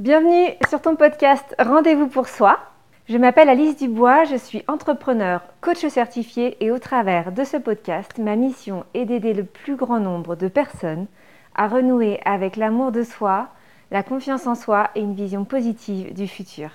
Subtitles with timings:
[0.00, 2.58] Bienvenue sur ton podcast Rendez-vous pour soi.
[3.06, 8.16] Je m'appelle Alice Dubois, je suis entrepreneur, coach certifié et au travers de ce podcast,
[8.16, 11.06] ma mission est d'aider le plus grand nombre de personnes
[11.54, 13.48] à renouer avec l'amour de soi,
[13.90, 16.70] la confiance en soi et une vision positive du futur.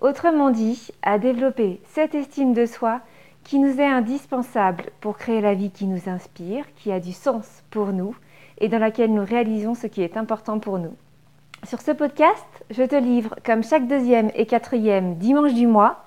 [0.00, 3.00] Autrement dit, à développer cette estime de soi
[3.42, 7.64] qui nous est indispensable pour créer la vie qui nous inspire, qui a du sens
[7.70, 8.14] pour nous
[8.58, 10.94] et dans laquelle nous réalisons ce qui est important pour nous.
[11.64, 16.04] Sur ce podcast, je te livre, comme chaque deuxième et quatrième dimanche du mois,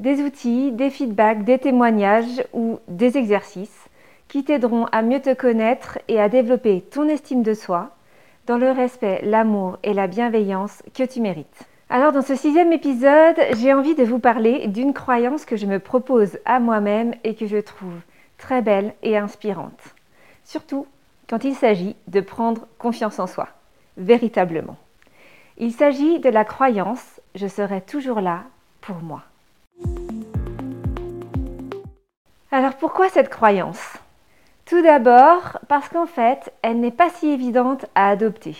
[0.00, 3.88] des outils, des feedbacks, des témoignages ou des exercices
[4.28, 7.90] qui t'aideront à mieux te connaître et à développer ton estime de soi
[8.46, 11.64] dans le respect, l'amour et la bienveillance que tu mérites.
[11.88, 15.78] Alors dans ce sixième épisode, j'ai envie de vous parler d'une croyance que je me
[15.78, 17.98] propose à moi-même et que je trouve
[18.36, 19.94] très belle et inspirante.
[20.44, 20.86] Surtout
[21.30, 23.48] quand il s'agit de prendre confiance en soi,
[23.96, 24.76] véritablement.
[25.60, 28.44] Il s'agit de la croyance je serai toujours là
[28.80, 29.22] pour moi.
[32.52, 33.96] Alors pourquoi cette croyance?
[34.66, 38.56] Tout d'abord parce qu'en fait, elle n'est pas si évidente à adopter.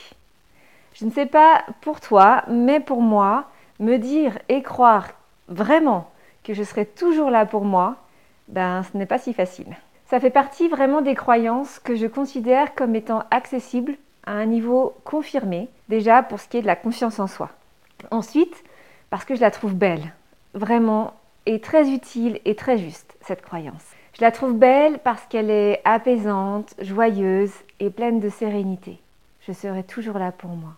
[0.95, 3.45] Je ne sais pas pour toi, mais pour moi,
[3.79, 5.09] me dire et croire
[5.47, 6.11] vraiment
[6.43, 7.95] que je serai toujours là pour moi,
[8.49, 9.77] ben ce n'est pas si facile.
[10.07, 13.97] Ça fait partie vraiment des croyances que je considère comme étant accessibles
[14.29, 17.49] à un niveau confirmé, déjà pour ce qui est de la confiance en soi.
[18.11, 18.63] Ensuite,
[19.09, 20.13] parce que je la trouve belle,
[20.53, 21.15] vraiment,
[21.47, 23.87] et très utile et très juste, cette croyance.
[24.13, 29.01] Je la trouve belle parce qu'elle est apaisante, joyeuse et pleine de sérénité.
[29.47, 30.75] Je serai toujours là pour moi.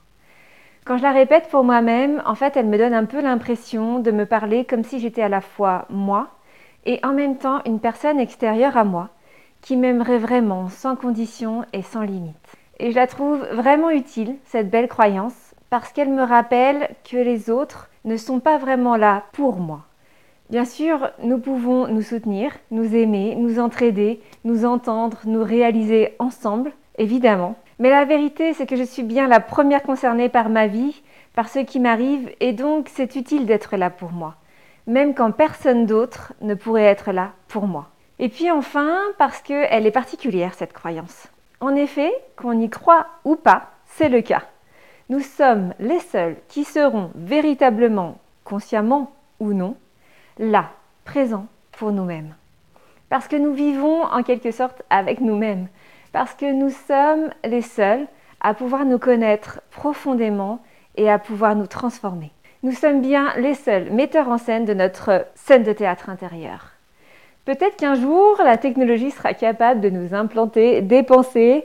[0.85, 4.13] Quand je la répète pour moi-même, en fait, elle me donne un peu l'impression de
[4.13, 6.29] me parler comme si j'étais à la fois moi
[6.87, 9.09] et en même temps une personne extérieure à moi
[9.61, 12.50] qui m'aimerait vraiment sans condition et sans limite.
[12.83, 17.51] Et je la trouve vraiment utile, cette belle croyance, parce qu'elle me rappelle que les
[17.51, 19.83] autres ne sont pas vraiment là pour moi.
[20.49, 26.73] Bien sûr, nous pouvons nous soutenir, nous aimer, nous entraider, nous entendre, nous réaliser ensemble,
[26.97, 27.55] évidemment.
[27.79, 31.03] Mais la vérité, c'est que je suis bien la première concernée par ma vie,
[31.35, 34.37] par ce qui m'arrive, et donc c'est utile d'être là pour moi,
[34.87, 37.91] même quand personne d'autre ne pourrait être là pour moi.
[38.19, 41.29] Et puis enfin, parce qu'elle est particulière, cette croyance.
[41.61, 44.43] En effet, qu'on y croit ou pas, c'est le cas.
[45.11, 49.77] Nous sommes les seuls qui seront véritablement, consciemment ou non,
[50.39, 50.71] là,
[51.05, 52.35] présents pour nous-mêmes.
[53.11, 55.69] Parce que nous vivons en quelque sorte avec nous-mêmes.
[56.13, 58.07] Parce que nous sommes les seuls
[58.41, 60.61] à pouvoir nous connaître profondément
[60.97, 62.33] et à pouvoir nous transformer.
[62.63, 66.70] Nous sommes bien les seuls metteurs en scène de notre scène de théâtre intérieur.
[67.51, 71.65] Peut-être qu'un jour, la technologie sera capable de nous implanter des pensées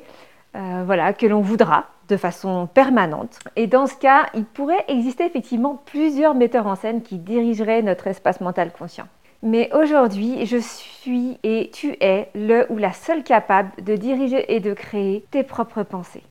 [0.55, 3.37] euh, voilà, que l'on voudra de façon permanente.
[3.55, 8.07] Et dans ce cas, il pourrait exister effectivement plusieurs metteurs en scène qui dirigeraient notre
[8.07, 9.05] espace mental conscient.
[9.43, 14.61] Mais aujourd'hui, je suis et tu es le ou la seule capable de diriger et
[14.61, 16.23] de créer tes propres pensées.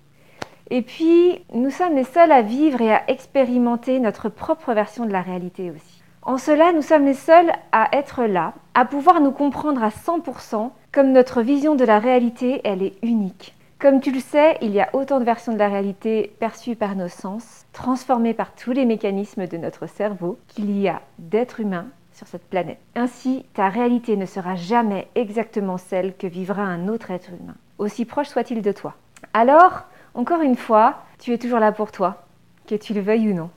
[0.71, 5.13] Et puis, nous sommes les seuls à vivre et à expérimenter notre propre version de
[5.13, 5.94] la réalité aussi.
[6.27, 10.71] En cela, nous sommes les seuls à être là, à pouvoir nous comprendre à 100%,
[10.91, 13.55] comme notre vision de la réalité, elle est unique.
[13.79, 16.97] Comme tu le sais, il y a autant de versions de la réalité perçues par
[16.97, 21.89] nos sens, transformées par tous les mécanismes de notre cerveau, qu'il y a d'êtres humains
[22.15, 22.81] sur cette planète.
[22.95, 28.07] Ainsi, ta réalité ne sera jamais exactement celle que vivra un autre être humain, aussi
[28.07, 28.95] proche soit-il de toi.
[29.35, 29.83] Alors,
[30.15, 32.25] encore une fois, tu es toujours là pour toi,
[32.67, 33.51] que tu le veuilles ou non.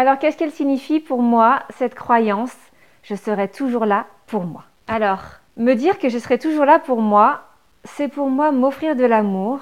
[0.00, 2.54] Alors, qu'est-ce qu'elle signifie pour moi, cette croyance?
[3.02, 4.62] Je serai toujours là pour moi.
[4.86, 5.24] Alors,
[5.56, 7.40] me dire que je serai toujours là pour moi,
[7.82, 9.58] c'est pour moi m'offrir de l'amour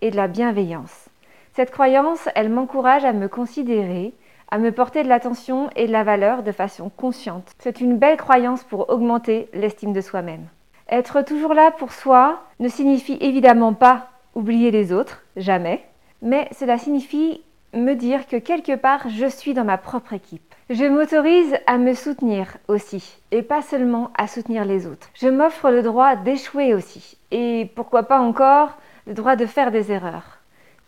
[0.00, 1.08] et de la bienveillance.
[1.52, 4.12] Cette croyance, elle m'encourage à me considérer,
[4.50, 7.52] à me porter de l'attention et de la valeur de façon consciente.
[7.60, 10.48] C'est une belle croyance pour augmenter l'estime de soi-même.
[10.88, 15.84] Être toujours là pour soi ne signifie évidemment pas oublier les autres, jamais,
[16.22, 17.40] mais cela signifie
[17.74, 20.54] me dire que quelque part, je suis dans ma propre équipe.
[20.70, 25.08] Je m'autorise à me soutenir aussi, et pas seulement à soutenir les autres.
[25.14, 28.70] Je m'offre le droit d'échouer aussi, et pourquoi pas encore
[29.06, 30.38] le droit de faire des erreurs,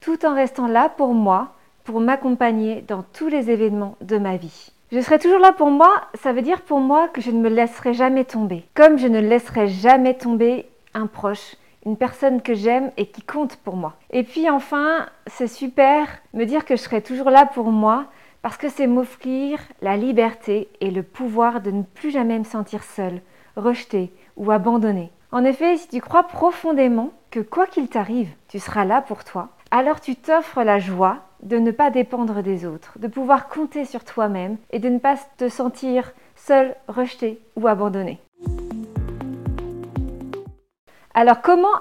[0.01, 1.53] tout en restant là pour moi,
[1.85, 4.73] pour m'accompagner dans tous les événements de ma vie.
[4.91, 7.49] Je serai toujours là pour moi, ça veut dire pour moi que je ne me
[7.49, 11.55] laisserai jamais tomber, comme je ne laisserai jamais tomber un proche,
[11.85, 13.95] une personne que j'aime et qui compte pour moi.
[14.11, 18.07] Et puis enfin, c'est super me dire que je serai toujours là pour moi
[18.43, 22.83] parce que c'est m'offrir la liberté et le pouvoir de ne plus jamais me sentir
[22.85, 23.21] seule,
[23.57, 25.11] rejetée ou abandonnée.
[25.33, 29.51] En effet, si tu crois profondément que quoi qu'il t'arrive, tu seras là pour toi,
[29.71, 34.05] alors tu t'offres la joie de ne pas dépendre des autres, de pouvoir compter sur
[34.05, 38.21] toi-même et de ne pas te sentir seul, rejeté ou abandonné.
[41.21, 41.75] Alors comment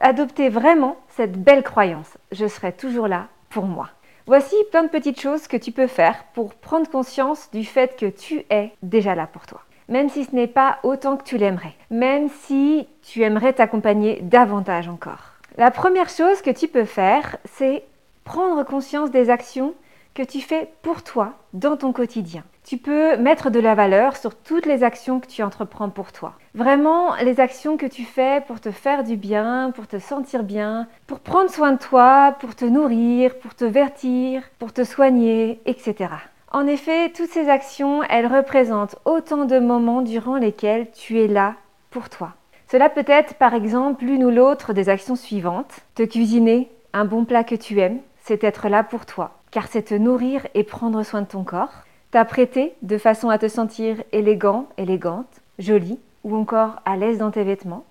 [0.00, 2.18] adopter vraiment cette belle croyance?
[2.32, 3.90] Je serai toujours là pour moi.
[4.26, 8.06] Voici plein de petites choses que tu peux faire pour prendre conscience du fait que
[8.06, 9.60] tu es déjà là pour toi.
[9.88, 11.74] Même si ce n'est pas autant que tu l'aimerais.
[11.90, 15.34] Même si tu aimerais t'accompagner davantage encore.
[15.56, 17.84] La première chose que tu peux faire, c'est
[18.24, 19.74] prendre conscience des actions
[20.14, 22.44] que tu fais pour toi dans ton quotidien.
[22.64, 26.34] Tu peux mettre de la valeur sur toutes les actions que tu entreprends pour toi.
[26.54, 30.86] Vraiment, les actions que tu fais pour te faire du bien, pour te sentir bien,
[31.06, 36.10] pour prendre soin de toi, pour te nourrir, pour te vertir, pour te soigner, etc.
[36.52, 41.54] En effet, toutes ces actions, elles représentent autant de moments durant lesquels tu es là
[41.90, 42.34] pour toi.
[42.70, 45.80] Cela peut être par exemple l'une ou l'autre des actions suivantes.
[45.94, 49.82] Te cuisiner un bon plat que tu aimes, c'est être là pour toi, car c'est
[49.82, 51.84] te nourrir et prendre soin de ton corps.
[52.10, 57.44] T'apprêter de façon à te sentir élégant, élégante, jolie ou encore à l'aise dans tes
[57.44, 57.84] vêtements.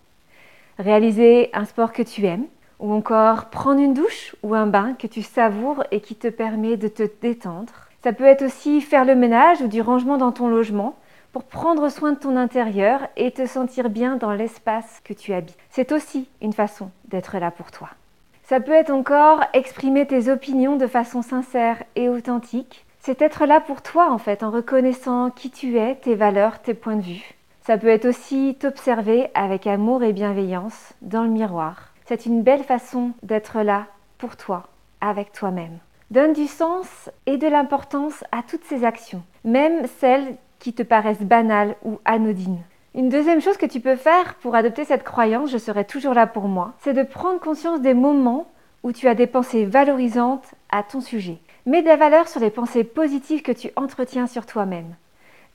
[0.77, 2.47] Réaliser un sport que tu aimes
[2.79, 6.77] ou encore prendre une douche ou un bain que tu savoures et qui te permet
[6.77, 7.73] de te détendre.
[8.03, 10.95] Ça peut être aussi faire le ménage ou du rangement dans ton logement
[11.31, 15.57] pour prendre soin de ton intérieur et te sentir bien dans l'espace que tu habites.
[15.69, 17.89] C'est aussi une façon d'être là pour toi.
[18.51, 22.86] Ça peut être encore exprimer tes opinions de façon sincère et authentique.
[23.00, 26.74] C'est être là pour toi en fait, en reconnaissant qui tu es, tes valeurs, tes
[26.74, 27.33] points de vue.
[27.62, 31.94] Ça peut être aussi t'observer avec amour et bienveillance dans le miroir.
[32.03, 33.86] C'est une belle façon d'être là
[34.18, 34.68] pour toi,
[35.00, 35.77] avec toi-même.
[36.09, 41.21] Donne du sens et de l'importance à toutes ces actions, même celles qui te paraissent
[41.21, 42.63] banales ou anodines.
[42.93, 46.27] Une deuxième chose que tu peux faire pour adopter cette croyance, je serai toujours là
[46.27, 48.51] pour moi, c'est de prendre conscience des moments
[48.83, 51.38] où tu as des pensées valorisantes à ton sujet.
[51.65, 54.93] Mets des valeurs sur les pensées positives que tu entretiens sur toi-même.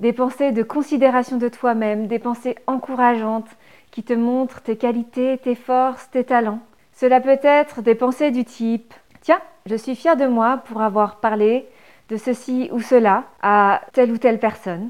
[0.01, 3.51] Des pensées de considération de toi-même, des pensées encourageantes
[3.91, 6.61] qui te montrent tes qualités, tes forces, tes talents.
[6.95, 11.17] Cela peut être des pensées du type Tiens, je suis fière de moi pour avoir
[11.17, 11.69] parlé
[12.09, 14.89] de ceci ou cela à telle ou telle personne.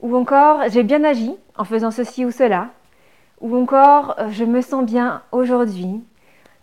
[0.00, 2.70] Ou encore, j'ai bien agi en faisant ceci ou cela.
[3.42, 6.02] Ou encore, euh, je me sens bien aujourd'hui.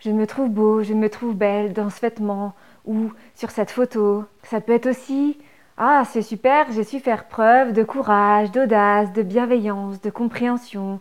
[0.00, 2.52] Je me trouve beau, je me trouve belle dans ce vêtement
[2.84, 4.24] ou sur cette photo.
[4.42, 5.38] Ça peut être aussi,
[5.76, 10.98] ah, c'est super, j'ai su faire preuve de courage, d'audace, de bienveillance, de compréhension,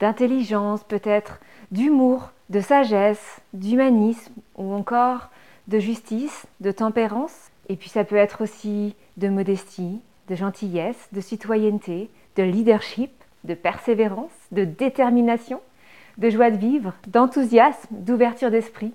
[0.00, 1.38] d'intelligence peut-être,
[1.70, 5.30] d'humour, de sagesse, d'humanisme ou encore
[5.68, 7.50] de justice, de tempérance.
[7.68, 13.12] Et puis ça peut être aussi de modestie, de gentillesse, de citoyenneté, de leadership,
[13.44, 15.60] de persévérance, de détermination,
[16.18, 18.94] de joie de vivre, d'enthousiasme, d'ouverture d'esprit,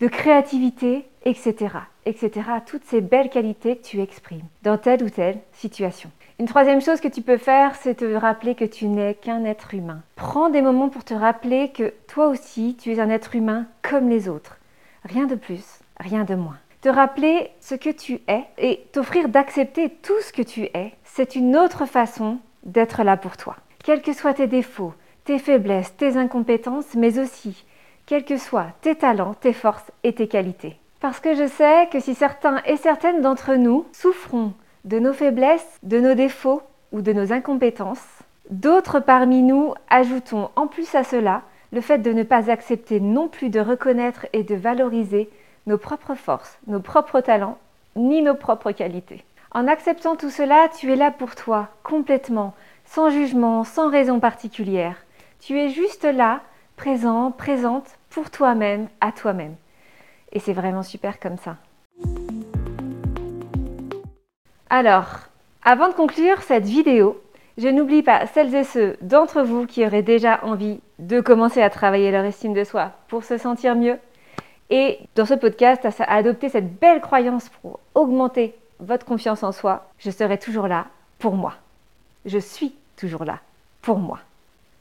[0.00, 1.74] de créativité, etc.,
[2.04, 2.30] etc.
[2.66, 6.10] Toutes ces belles qualités que tu exprimes dans telle ou telle situation.
[6.38, 9.72] Une troisième chose que tu peux faire, c'est te rappeler que tu n'es qu'un être
[9.74, 10.02] humain.
[10.16, 14.10] Prends des moments pour te rappeler que toi aussi, tu es un être humain comme
[14.10, 14.58] les autres.
[15.04, 19.90] Rien de plus, rien de moins te rappeler ce que tu es et t'offrir d'accepter
[19.90, 23.56] tout ce que tu es, c'est une autre façon d'être là pour toi.
[23.86, 27.64] Quels que soient tes défauts, tes faiblesses, tes incompétences, mais aussi
[28.04, 30.76] quels que soient tes talents, tes forces et tes qualités.
[30.98, 34.54] Parce que je sais que si certains et certaines d'entre nous souffrons
[34.86, 38.04] de nos faiblesses, de nos défauts ou de nos incompétences,
[38.50, 43.28] d'autres parmi nous ajoutons en plus à cela le fait de ne pas accepter non
[43.28, 45.30] plus de reconnaître et de valoriser
[45.68, 47.58] nos propres forces, nos propres talents,
[47.94, 49.24] ni nos propres qualités.
[49.52, 52.52] En acceptant tout cela, tu es là pour toi, complètement,
[52.86, 54.96] sans jugement, sans raison particulière.
[55.40, 56.40] Tu es juste là,
[56.76, 59.54] présent, présente, pour toi-même, à toi-même.
[60.32, 61.56] Et c'est vraiment super comme ça.
[64.70, 65.06] Alors,
[65.62, 67.20] avant de conclure cette vidéo,
[67.58, 71.70] je n'oublie pas celles et ceux d'entre vous qui auraient déjà envie de commencer à
[71.70, 73.98] travailler leur estime de soi pour se sentir mieux,
[74.70, 79.86] et dans ce podcast, à adopter cette belle croyance pour augmenter votre confiance en soi,
[79.98, 80.86] je serai toujours là
[81.18, 81.54] pour moi.
[82.26, 83.38] Je suis toujours là
[83.82, 84.18] pour moi.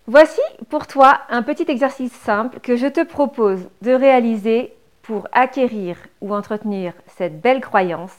[0.07, 4.73] Voici pour toi un petit exercice simple que je te propose de réaliser
[5.03, 8.15] pour acquérir ou entretenir cette belle croyance.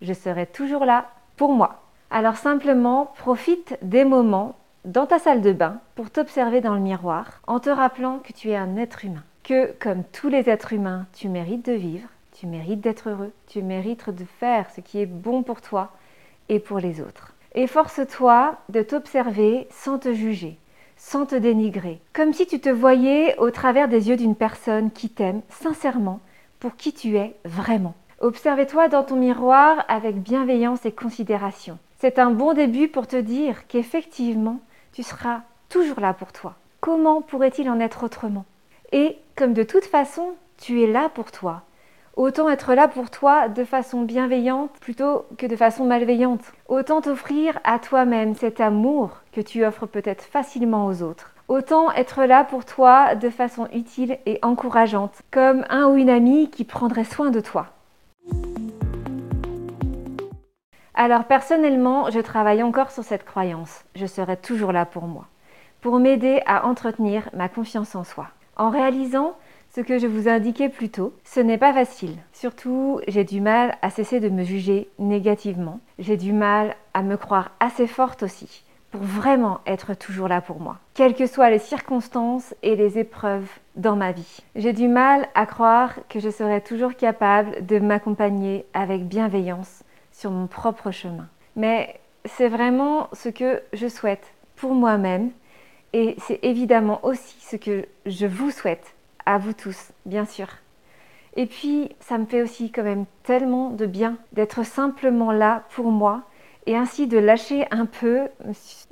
[0.00, 1.82] Je serai toujours là pour moi.
[2.10, 7.40] Alors simplement, profite des moments dans ta salle de bain pour t'observer dans le miroir
[7.46, 11.06] en te rappelant que tu es un être humain que, comme tous les êtres humains,
[11.12, 15.06] tu mérites de vivre, tu mérites d'être heureux, tu mérites de faire ce qui est
[15.06, 15.90] bon pour toi
[16.48, 17.34] et pour les autres.
[17.54, 20.56] Efforce-toi de t'observer sans te juger,
[20.96, 25.08] sans te dénigrer, comme si tu te voyais au travers des yeux d'une personne qui
[25.08, 26.20] t'aime sincèrement
[26.60, 27.94] pour qui tu es vraiment.
[28.20, 31.78] Observe-toi dans ton miroir avec bienveillance et considération.
[31.98, 34.60] C'est un bon début pour te dire qu'effectivement,
[34.92, 36.54] tu seras toujours là pour toi.
[36.80, 38.44] Comment pourrait-il en être autrement?
[38.92, 41.62] Et comme de toute façon, tu es là pour toi,
[42.20, 46.52] autant être là pour toi de façon bienveillante plutôt que de façon malveillante.
[46.68, 51.32] Autant t'offrir à toi-même cet amour que tu offres peut-être facilement aux autres.
[51.48, 56.50] Autant être là pour toi de façon utile et encourageante, comme un ou une amie
[56.50, 57.68] qui prendrait soin de toi.
[60.92, 63.84] Alors personnellement, je travaille encore sur cette croyance.
[63.96, 65.24] Je serai toujours là pour moi,
[65.80, 68.28] pour m'aider à entretenir ma confiance en soi.
[68.56, 69.36] En réalisant
[69.74, 72.16] ce que je vous indiquais plus tôt, ce n'est pas facile.
[72.32, 75.80] Surtout, j'ai du mal à cesser de me juger négativement.
[75.98, 80.58] J'ai du mal à me croire assez forte aussi pour vraiment être toujours là pour
[80.58, 84.38] moi, quelles que soient les circonstances et les épreuves dans ma vie.
[84.56, 90.32] J'ai du mal à croire que je serai toujours capable de m'accompagner avec bienveillance sur
[90.32, 91.28] mon propre chemin.
[91.54, 95.30] Mais c'est vraiment ce que je souhaite pour moi-même
[95.92, 98.94] et c'est évidemment aussi ce que je vous souhaite
[99.34, 100.48] à vous tous, bien sûr.
[101.36, 105.90] Et puis, ça me fait aussi quand même tellement de bien d'être simplement là pour
[105.90, 106.22] moi
[106.66, 108.28] et ainsi de lâcher un peu,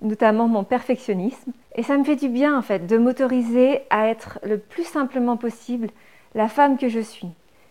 [0.00, 1.52] notamment mon perfectionnisme.
[1.74, 5.36] Et ça me fait du bien en fait de m'autoriser à être le plus simplement
[5.36, 5.88] possible
[6.34, 7.28] la femme que je suis,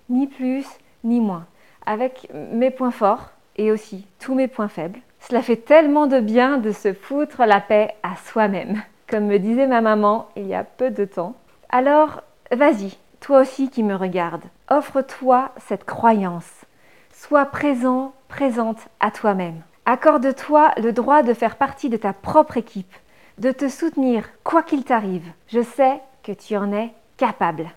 [0.10, 0.66] ni plus
[1.04, 1.46] ni moins,
[1.86, 5.00] avec mes points forts et aussi tous mes points faibles.
[5.20, 9.68] Cela fait tellement de bien de se foutre la paix à soi-même, comme me disait
[9.68, 11.36] ma maman il y a peu de temps.
[11.70, 12.24] Alors,
[12.56, 16.66] vas-y, toi aussi qui me regardes, offre-toi cette croyance.
[17.14, 19.62] Sois présent, présente à toi-même.
[19.86, 22.94] Accorde-toi le droit de faire partie de ta propre équipe,
[23.38, 25.28] de te soutenir quoi qu'il t'arrive.
[25.48, 27.72] Je sais que tu en es capable.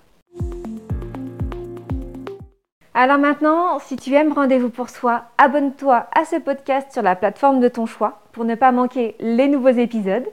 [2.92, 7.60] Alors maintenant, si tu aimes Rendez-vous pour soi, abonne-toi à ce podcast sur la plateforme
[7.60, 10.28] de ton choix pour ne pas manquer les nouveaux épisodes.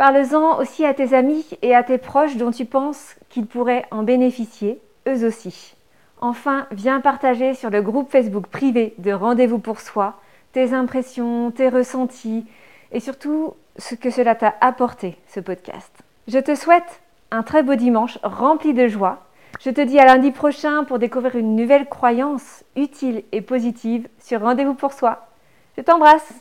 [0.00, 4.02] Parle-en aussi à tes amis et à tes proches dont tu penses qu'ils pourraient en
[4.02, 5.76] bénéficier, eux aussi.
[6.22, 10.18] Enfin, viens partager sur le groupe Facebook privé de Rendez-vous pour soi
[10.54, 12.46] tes impressions, tes ressentis
[12.92, 15.92] et surtout ce que cela t'a apporté, ce podcast.
[16.28, 19.18] Je te souhaite un très beau dimanche rempli de joie
[19.60, 24.40] je te dis à lundi prochain pour découvrir une nouvelle croyance utile et positive sur
[24.40, 25.26] Rendez-vous pour soi.
[25.76, 26.32] Je t'embrasse